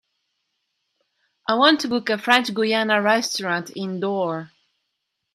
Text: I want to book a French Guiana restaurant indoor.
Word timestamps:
I 1.47 1.53
want 1.53 1.81
to 1.81 1.87
book 1.87 2.09
a 2.09 2.17
French 2.17 2.51
Guiana 2.55 2.99
restaurant 3.03 3.69
indoor. 3.77 4.51